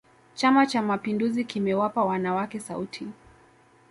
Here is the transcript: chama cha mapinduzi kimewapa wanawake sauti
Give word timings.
chama 0.35 0.65
cha 0.67 0.81
mapinduzi 0.81 1.43
kimewapa 1.45 2.05
wanawake 2.05 2.59
sauti 2.59 3.07